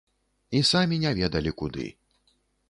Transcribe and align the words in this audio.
І 0.59 0.61
самі 0.69 0.99
не 1.03 1.11
ведалі 1.19 1.53
куды. 1.61 1.85